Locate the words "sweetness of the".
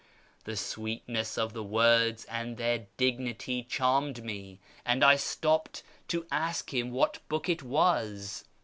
0.57-1.61